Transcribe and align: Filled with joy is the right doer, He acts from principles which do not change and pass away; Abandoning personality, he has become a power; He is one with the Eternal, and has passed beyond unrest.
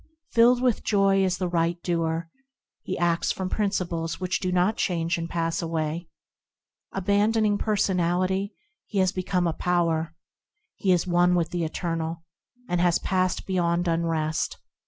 Filled 0.31 0.63
with 0.63 0.83
joy 0.83 1.23
is 1.23 1.37
the 1.37 1.47
right 1.47 1.77
doer, 1.83 2.27
He 2.81 2.97
acts 2.97 3.31
from 3.31 3.51
principles 3.51 4.19
which 4.19 4.39
do 4.39 4.51
not 4.51 4.75
change 4.75 5.15
and 5.19 5.29
pass 5.29 5.61
away; 5.61 6.09
Abandoning 6.91 7.59
personality, 7.59 8.55
he 8.87 8.97
has 8.97 9.11
become 9.11 9.45
a 9.45 9.53
power; 9.53 10.15
He 10.75 10.91
is 10.91 11.05
one 11.05 11.35
with 11.35 11.51
the 11.51 11.63
Eternal, 11.63 12.23
and 12.67 12.81
has 12.81 12.97
passed 12.97 13.45
beyond 13.45 13.87
unrest. 13.87 14.57